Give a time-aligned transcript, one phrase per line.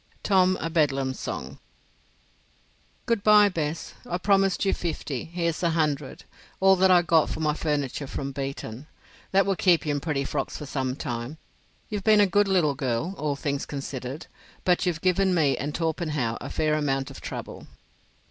[0.23, 1.59] —Tom a' Bedlam's Song.
[3.05, 5.25] "Good bye, Bess; I promised you fifty.
[5.25, 8.87] Here's a hundred—all that I got for my furniture from Beeton.
[9.31, 11.37] That will keep you in pretty frocks for some time.
[11.89, 14.25] You've been a good little girl, all things considered,
[14.65, 17.67] but you've given me and Torpenhow a fair amount of trouble."